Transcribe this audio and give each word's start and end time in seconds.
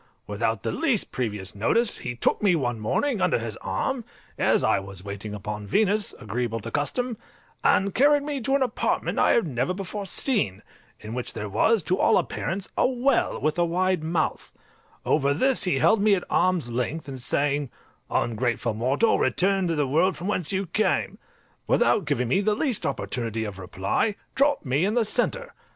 Without 0.25 0.63
the 0.63 0.71
least 0.71 1.11
previous 1.11 1.53
notice 1.53 1.97
he 1.99 2.15
took 2.15 2.41
me 2.41 2.55
one 2.55 2.79
morning 2.79 3.21
under 3.21 3.37
his 3.37 3.55
arm, 3.57 4.03
as 4.35 4.63
I 4.63 4.79
was 4.79 5.03
waiting 5.03 5.35
upon 5.35 5.67
Venus, 5.67 6.15
agreeable 6.19 6.59
to 6.61 6.71
custom, 6.71 7.17
and 7.63 7.93
carried 7.93 8.23
me 8.23 8.41
to 8.41 8.55
an 8.55 8.63
apartment 8.63 9.19
I 9.19 9.33
had 9.33 9.45
never 9.45 9.75
before 9.75 10.07
seen, 10.07 10.63
in 11.01 11.13
which 11.13 11.33
there 11.33 11.47
was, 11.49 11.83
to 11.83 11.99
all 11.99 12.17
appearance, 12.17 12.67
a 12.75 12.87
well 12.87 13.39
with 13.39 13.59
a 13.59 13.63
wide 13.65 14.03
mouth: 14.03 14.51
over 15.05 15.35
this 15.35 15.65
he 15.65 15.77
held 15.77 16.01
me 16.01 16.15
at 16.15 16.23
arm's 16.31 16.67
length, 16.71 17.07
and 17.07 17.21
saying, 17.21 17.69
"Ungrateful 18.09 18.73
mortal, 18.73 19.19
return 19.19 19.67
to 19.67 19.75
the 19.75 19.87
world 19.87 20.17
from 20.17 20.25
whence 20.27 20.51
you 20.51 20.65
came," 20.65 21.19
without 21.67 22.05
giving 22.05 22.27
me 22.27 22.41
the 22.41 22.55
least 22.55 22.87
opportunity 22.87 23.43
of 23.43 23.59
reply, 23.59 24.15
dropped 24.33 24.65
me 24.65 24.83
in 24.83 24.95
the 24.95 25.05
centre. 25.05 25.53